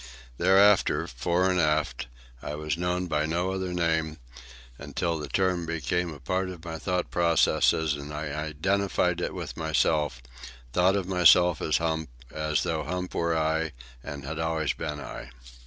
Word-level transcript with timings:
Thereafter, 0.39 1.05
fore 1.05 1.47
and 1.47 1.59
aft, 1.59 2.07
I 2.41 2.55
was 2.55 2.75
known 2.75 3.05
by 3.05 3.27
no 3.27 3.51
other 3.51 3.71
name, 3.71 4.17
until 4.79 5.19
the 5.19 5.27
term 5.27 5.67
became 5.67 6.11
a 6.11 6.19
part 6.19 6.49
of 6.49 6.65
my 6.65 6.79
thought 6.79 7.11
processes 7.11 7.93
and 7.93 8.11
I 8.11 8.33
identified 8.33 9.21
it 9.21 9.35
with 9.35 9.55
myself, 9.55 10.23
thought 10.73 10.95
of 10.95 11.07
myself 11.07 11.61
as 11.61 11.77
Hump, 11.77 12.09
as 12.33 12.63
though 12.63 12.81
Hump 12.81 13.13
were 13.13 13.37
I 13.37 13.73
and 14.03 14.25
had 14.25 14.39
always 14.39 14.73
been 14.73 14.99
I. 14.99 15.29